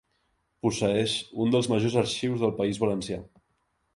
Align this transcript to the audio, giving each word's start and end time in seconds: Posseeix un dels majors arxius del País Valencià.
Posseeix 0.67 1.13
un 1.43 1.53
dels 1.57 1.69
majors 1.75 1.99
arxius 2.03 2.45
del 2.45 2.57
País 2.63 2.83
Valencià. 2.87 3.21